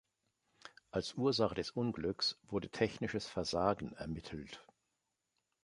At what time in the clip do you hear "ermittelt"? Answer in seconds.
3.93-4.65